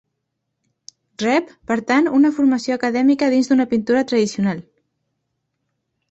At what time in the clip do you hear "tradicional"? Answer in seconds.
4.13-4.63